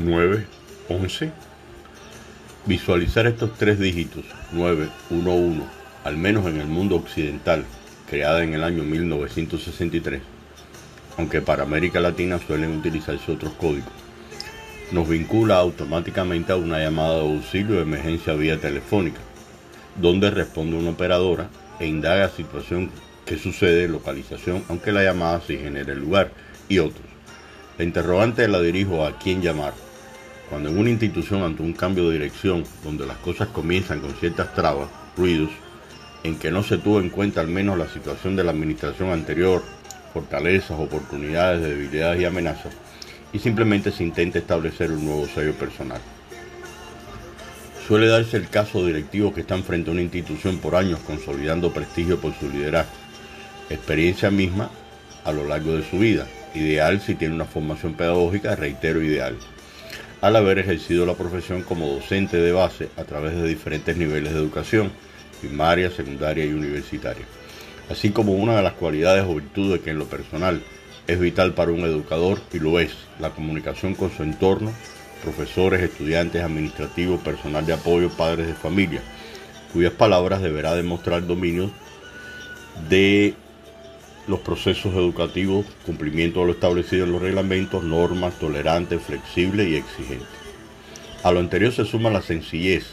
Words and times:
911. 0.00 1.30
Visualizar 2.64 3.26
estos 3.26 3.56
tres 3.58 3.78
dígitos 3.78 4.24
911, 4.52 5.62
al 6.04 6.16
menos 6.16 6.46
en 6.46 6.58
el 6.60 6.66
mundo 6.66 6.96
occidental, 6.96 7.64
creada 8.08 8.42
en 8.42 8.54
el 8.54 8.64
año 8.64 8.82
1963, 8.82 10.22
aunque 11.18 11.42
para 11.42 11.64
América 11.64 12.00
Latina 12.00 12.38
suelen 12.44 12.78
utilizarse 12.78 13.30
otros 13.30 13.52
códigos, 13.52 13.92
nos 14.90 15.08
vincula 15.08 15.56
automáticamente 15.58 16.52
a 16.52 16.56
una 16.56 16.78
llamada 16.78 17.16
de 17.16 17.20
auxilio 17.20 17.76
de 17.76 17.82
emergencia 17.82 18.32
vía 18.32 18.58
telefónica, 18.58 19.20
donde 19.96 20.30
responde 20.30 20.76
una 20.76 20.90
operadora 20.90 21.50
e 21.78 21.86
indaga 21.86 22.30
situación 22.30 22.90
que 23.26 23.36
sucede, 23.36 23.86
localización, 23.86 24.64
aunque 24.68 24.92
la 24.92 25.04
llamada 25.04 25.42
sí 25.46 25.58
genere 25.58 25.94
lugar, 25.94 26.32
y 26.68 26.78
otros. 26.78 27.04
La 27.78 27.84
interrogante 27.84 28.48
la 28.48 28.60
dirijo 28.60 29.04
a 29.04 29.18
quién 29.18 29.42
llamar. 29.42 29.72
Cuando 30.50 30.68
en 30.68 30.78
una 30.78 30.90
institución 30.90 31.44
ante 31.44 31.62
un 31.62 31.72
cambio 31.72 32.08
de 32.08 32.14
dirección, 32.14 32.64
donde 32.82 33.06
las 33.06 33.16
cosas 33.18 33.48
comienzan 33.48 34.00
con 34.00 34.12
ciertas 34.14 34.52
trabas, 34.52 34.88
ruidos, 35.16 35.50
en 36.24 36.36
que 36.40 36.50
no 36.50 36.64
se 36.64 36.76
tuvo 36.76 37.00
en 37.00 37.08
cuenta 37.08 37.40
al 37.40 37.46
menos 37.46 37.78
la 37.78 37.88
situación 37.88 38.34
de 38.34 38.42
la 38.42 38.50
administración 38.50 39.10
anterior, 39.10 39.62
fortalezas, 40.12 40.72
oportunidades, 40.72 41.62
debilidades 41.62 42.20
y 42.20 42.24
amenazas, 42.24 42.74
y 43.32 43.38
simplemente 43.38 43.92
se 43.92 44.02
intenta 44.02 44.40
establecer 44.40 44.90
un 44.90 45.04
nuevo 45.04 45.28
sello 45.32 45.54
personal. 45.54 46.00
Suele 47.86 48.08
darse 48.08 48.36
el 48.36 48.48
caso 48.48 48.80
de 48.80 48.88
directivos 48.88 49.32
que 49.32 49.42
están 49.42 49.62
frente 49.62 49.90
a 49.90 49.92
una 49.92 50.02
institución 50.02 50.58
por 50.58 50.74
años 50.74 50.98
consolidando 51.06 51.72
prestigio 51.72 52.20
por 52.20 52.34
su 52.34 52.50
liderazgo, 52.50 52.92
experiencia 53.68 54.32
misma 54.32 54.68
a 55.24 55.30
lo 55.30 55.46
largo 55.46 55.76
de 55.76 55.88
su 55.88 56.00
vida, 56.00 56.26
ideal 56.56 57.00
si 57.00 57.14
tiene 57.14 57.36
una 57.36 57.44
formación 57.44 57.94
pedagógica, 57.94 58.56
reitero 58.56 59.00
ideal, 59.00 59.36
al 60.20 60.36
haber 60.36 60.58
ejercido 60.58 61.06
la 61.06 61.14
profesión 61.14 61.62
como 61.62 61.86
docente 61.86 62.36
de 62.36 62.52
base 62.52 62.88
a 62.96 63.04
través 63.04 63.34
de 63.34 63.48
diferentes 63.48 63.96
niveles 63.96 64.32
de 64.32 64.38
educación, 64.38 64.92
primaria, 65.40 65.90
secundaria 65.90 66.44
y 66.44 66.52
universitaria, 66.52 67.24
así 67.88 68.10
como 68.10 68.32
una 68.32 68.56
de 68.56 68.62
las 68.62 68.74
cualidades 68.74 69.24
o 69.24 69.34
virtudes 69.34 69.80
que 69.80 69.90
en 69.90 69.98
lo 69.98 70.06
personal 70.06 70.62
es 71.06 71.18
vital 71.18 71.54
para 71.54 71.72
un 71.72 71.80
educador 71.80 72.40
y 72.52 72.58
lo 72.58 72.78
es, 72.78 72.92
la 73.18 73.30
comunicación 73.30 73.94
con 73.94 74.10
su 74.10 74.22
entorno, 74.22 74.72
profesores, 75.22 75.82
estudiantes, 75.82 76.42
administrativos, 76.42 77.20
personal 77.20 77.64
de 77.66 77.72
apoyo, 77.72 78.10
padres 78.10 78.46
de 78.46 78.54
familia, 78.54 79.00
cuyas 79.72 79.92
palabras 79.92 80.42
deberá 80.42 80.74
demostrar 80.74 81.26
dominio 81.26 81.70
de 82.88 83.34
los 84.30 84.40
procesos 84.40 84.94
educativos, 84.94 85.66
cumplimiento 85.84 86.40
de 86.40 86.46
lo 86.46 86.52
establecido 86.52 87.04
en 87.04 87.12
los 87.12 87.20
reglamentos, 87.20 87.82
normas, 87.82 88.38
tolerante, 88.38 88.98
flexible 88.98 89.68
y 89.68 89.74
exigente. 89.74 90.24
A 91.22 91.32
lo 91.32 91.40
anterior 91.40 91.72
se 91.72 91.84
suma 91.84 92.08
la 92.10 92.22
sencillez, 92.22 92.86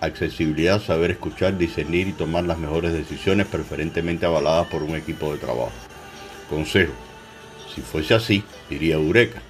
accesibilidad, 0.00 0.82
saber 0.82 1.12
escuchar, 1.12 1.56
discernir 1.56 2.08
y 2.08 2.12
tomar 2.12 2.44
las 2.44 2.58
mejores 2.58 2.92
decisiones, 2.92 3.46
preferentemente 3.46 4.26
avaladas 4.26 4.66
por 4.66 4.82
un 4.82 4.96
equipo 4.96 5.32
de 5.32 5.38
trabajo. 5.38 5.70
Consejo. 6.50 6.92
Si 7.72 7.80
fuese 7.80 8.14
así, 8.14 8.42
diría 8.68 8.96
Eureka, 8.96 9.40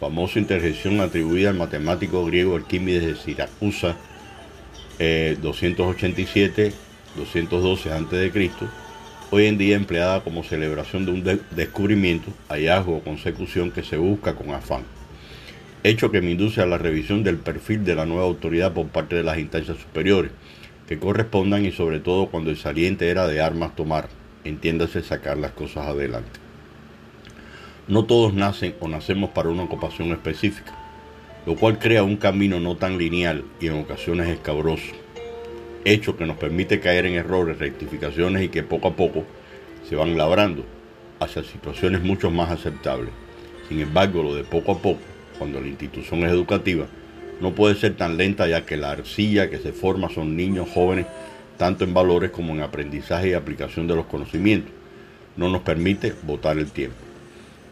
famosa 0.00 0.38
interjección 0.38 1.00
atribuida 1.00 1.50
al 1.50 1.56
matemático 1.56 2.24
griego 2.24 2.54
Arquímedes 2.56 3.04
de 3.04 3.16
Siracusa, 3.16 3.96
287-212 4.98 6.72
a.C., 7.90 8.30
hoy 9.30 9.44
en 9.44 9.58
día 9.58 9.76
empleada 9.76 10.22
como 10.24 10.42
celebración 10.42 11.04
de 11.04 11.12
un 11.12 11.40
descubrimiento, 11.50 12.30
hallazgo 12.48 12.96
o 12.96 13.04
consecución 13.04 13.70
que 13.70 13.82
se 13.82 13.98
busca 13.98 14.34
con 14.34 14.50
afán. 14.50 14.82
Hecho 15.84 16.10
que 16.10 16.22
me 16.22 16.30
induce 16.30 16.62
a 16.62 16.66
la 16.66 16.78
revisión 16.78 17.22
del 17.22 17.36
perfil 17.36 17.84
de 17.84 17.94
la 17.94 18.06
nueva 18.06 18.24
autoridad 18.24 18.72
por 18.72 18.86
parte 18.88 19.16
de 19.16 19.22
las 19.22 19.38
instancias 19.38 19.76
superiores, 19.78 20.32
que 20.86 20.98
correspondan 20.98 21.66
y 21.66 21.72
sobre 21.72 22.00
todo 22.00 22.28
cuando 22.28 22.50
el 22.50 22.56
saliente 22.56 23.10
era 23.10 23.26
de 23.26 23.40
armas 23.40 23.76
tomar, 23.76 24.08
entiéndase 24.44 25.02
sacar 25.02 25.36
las 25.36 25.52
cosas 25.52 25.86
adelante. 25.86 26.40
No 27.86 28.04
todos 28.04 28.32
nacen 28.32 28.74
o 28.80 28.88
nacemos 28.88 29.30
para 29.30 29.50
una 29.50 29.64
ocupación 29.64 30.10
específica, 30.12 30.74
lo 31.46 31.54
cual 31.54 31.78
crea 31.78 32.02
un 32.02 32.16
camino 32.16 32.60
no 32.60 32.76
tan 32.76 32.96
lineal 32.96 33.44
y 33.60 33.66
en 33.66 33.74
ocasiones 33.74 34.28
escabroso 34.28 35.07
hecho 35.84 36.16
que 36.16 36.26
nos 36.26 36.36
permite 36.36 36.80
caer 36.80 37.06
en 37.06 37.14
errores, 37.14 37.58
rectificaciones 37.58 38.42
y 38.42 38.48
que 38.48 38.62
poco 38.62 38.88
a 38.88 38.96
poco 38.96 39.24
se 39.88 39.96
van 39.96 40.16
labrando 40.16 40.64
hacia 41.20 41.42
situaciones 41.42 42.02
mucho 42.02 42.30
más 42.30 42.50
aceptables. 42.50 43.10
Sin 43.68 43.80
embargo, 43.80 44.22
lo 44.22 44.34
de 44.34 44.44
poco 44.44 44.72
a 44.72 44.78
poco, 44.78 45.00
cuando 45.38 45.60
la 45.60 45.68
institución 45.68 46.24
es 46.24 46.30
educativa, 46.30 46.86
no 47.40 47.54
puede 47.54 47.74
ser 47.74 47.96
tan 47.96 48.16
lenta 48.16 48.48
ya 48.48 48.66
que 48.66 48.76
la 48.76 48.90
arcilla 48.90 49.48
que 49.48 49.58
se 49.58 49.72
forma 49.72 50.08
son 50.08 50.36
niños 50.36 50.68
jóvenes, 50.72 51.06
tanto 51.56 51.84
en 51.84 51.94
valores 51.94 52.30
como 52.30 52.52
en 52.52 52.62
aprendizaje 52.62 53.30
y 53.30 53.32
aplicación 53.32 53.86
de 53.86 53.94
los 53.94 54.06
conocimientos. 54.06 54.72
No 55.36 55.48
nos 55.48 55.62
permite 55.62 56.14
votar 56.22 56.58
el 56.58 56.70
tiempo. 56.70 56.96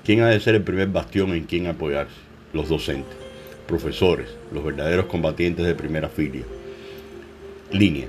¿Quién 0.04 0.20
ha 0.20 0.28
de 0.28 0.38
ser 0.38 0.54
el 0.54 0.62
primer 0.62 0.88
bastión 0.88 1.32
en 1.32 1.44
quien 1.44 1.66
apoyarse? 1.66 2.14
Los 2.52 2.68
docentes, 2.68 3.16
profesores, 3.66 4.28
los 4.52 4.64
verdaderos 4.64 5.06
combatientes 5.06 5.66
de 5.66 5.74
primera 5.74 6.08
filia. 6.08 6.44
Línea. 7.72 8.06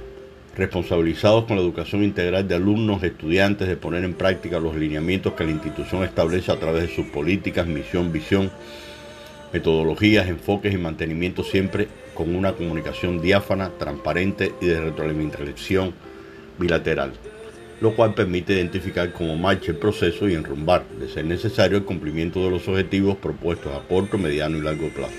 Responsabilizados 0.55 1.45
con 1.45 1.55
la 1.55 1.63
educación 1.63 2.03
integral 2.03 2.47
de 2.47 2.55
alumnos, 2.55 3.01
estudiantes, 3.03 3.67
de 3.67 3.75
poner 3.75 4.03
en 4.03 4.13
práctica 4.13 4.59
los 4.59 4.75
lineamientos 4.75 5.33
que 5.33 5.45
la 5.45 5.51
institución 5.51 6.03
establece 6.03 6.51
a 6.51 6.59
través 6.59 6.83
de 6.83 6.95
sus 6.95 7.07
políticas, 7.07 7.65
misión, 7.65 8.11
visión, 8.11 8.51
metodologías, 9.51 10.27
enfoques 10.27 10.73
y 10.73 10.77
mantenimiento 10.77 11.43
siempre 11.43 11.87
con 12.13 12.35
una 12.35 12.53
comunicación 12.53 13.21
diáfana, 13.21 13.71
transparente 13.79 14.53
y 14.61 14.67
de 14.67 14.79
retroalimentación 14.79 15.93
bilateral, 16.59 17.13
lo 17.81 17.95
cual 17.95 18.13
permite 18.13 18.53
identificar 18.53 19.11
cómo 19.11 19.37
marcha 19.37 19.71
el 19.71 19.77
proceso 19.77 20.29
y 20.29 20.35
enrumbar, 20.35 20.85
de 20.99 21.09
ser 21.09 21.25
necesario, 21.25 21.77
el 21.77 21.85
cumplimiento 21.85 22.43
de 22.43 22.51
los 22.51 22.67
objetivos 22.67 23.17
propuestos 23.17 23.73
a 23.73 23.87
corto, 23.87 24.17
mediano 24.17 24.57
y 24.57 24.61
largo 24.61 24.89
plazo. 24.89 25.13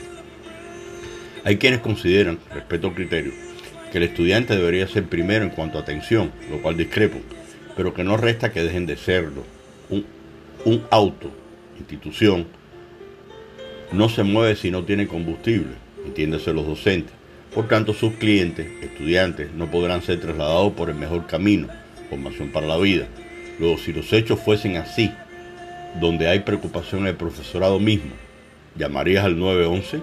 Hay 1.44 1.56
quienes 1.56 1.80
consideran, 1.80 2.38
respeto 2.52 2.88
al 2.88 2.94
criterio, 2.94 3.32
que 3.90 3.98
el 3.98 4.04
estudiante 4.04 4.56
debería 4.56 4.86
ser 4.86 5.04
primero 5.04 5.44
en 5.44 5.50
cuanto 5.50 5.78
a 5.78 5.82
atención, 5.82 6.30
lo 6.50 6.60
cual 6.60 6.76
discrepo, 6.76 7.18
pero 7.76 7.94
que 7.94 8.04
no 8.04 8.16
resta 8.16 8.52
que 8.52 8.62
dejen 8.62 8.86
de 8.86 8.96
serlo. 8.96 9.44
Un, 10.64 10.82
auto, 10.90 11.30
institución, 11.78 12.46
no 13.92 14.08
se 14.08 14.22
mueve 14.22 14.56
si 14.56 14.70
no 14.70 14.84
tiene 14.84 15.06
combustible, 15.06 15.74
entiéndase 16.04 16.52
los 16.52 16.66
docentes. 16.66 17.12
Por 17.54 17.68
tanto, 17.68 17.94
sus 17.94 18.14
clientes, 18.14 18.66
estudiantes, 18.82 19.52
no 19.54 19.70
podrán 19.70 20.02
ser 20.02 20.20
trasladados 20.20 20.74
por 20.74 20.90
el 20.90 20.96
mejor 20.96 21.26
camino, 21.26 21.68
formación 22.10 22.50
para 22.50 22.66
la 22.66 22.76
vida. 22.76 23.06
Luego, 23.58 23.78
si 23.78 23.92
los 23.92 24.12
hechos 24.12 24.40
fuesen 24.40 24.76
así, 24.76 25.10
donde 26.00 26.28
hay 26.28 26.40
preocupación 26.40 27.02
en 27.02 27.08
el 27.08 27.16
profesorado 27.16 27.80
mismo, 27.80 28.12
¿llamarías 28.76 29.24
al 29.24 29.38
911? 29.38 30.02